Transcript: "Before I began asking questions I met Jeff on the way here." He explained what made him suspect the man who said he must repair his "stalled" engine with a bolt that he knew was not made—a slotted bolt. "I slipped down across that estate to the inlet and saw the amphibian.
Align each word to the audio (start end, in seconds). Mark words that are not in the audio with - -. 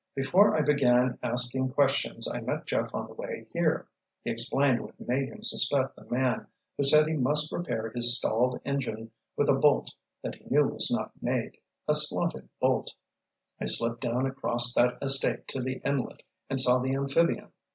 "Before 0.15 0.57
I 0.57 0.61
began 0.63 1.19
asking 1.21 1.73
questions 1.73 2.27
I 2.27 2.41
met 2.41 2.65
Jeff 2.65 2.95
on 2.95 3.05
the 3.05 3.13
way 3.13 3.45
here." 3.53 3.87
He 4.23 4.31
explained 4.31 4.81
what 4.81 4.99
made 4.99 5.29
him 5.29 5.43
suspect 5.43 5.95
the 5.95 6.09
man 6.09 6.47
who 6.75 6.83
said 6.83 7.05
he 7.05 7.13
must 7.13 7.51
repair 7.51 7.91
his 7.91 8.17
"stalled" 8.17 8.59
engine 8.65 9.11
with 9.37 9.47
a 9.47 9.53
bolt 9.53 9.93
that 10.23 10.33
he 10.33 10.45
knew 10.49 10.63
was 10.65 10.89
not 10.89 11.11
made—a 11.21 11.93
slotted 11.93 12.49
bolt. 12.59 12.95
"I 13.61 13.65
slipped 13.65 14.01
down 14.01 14.25
across 14.25 14.73
that 14.73 14.97
estate 15.03 15.47
to 15.49 15.61
the 15.61 15.79
inlet 15.85 16.23
and 16.49 16.59
saw 16.59 16.79
the 16.79 16.95
amphibian. 16.95 17.49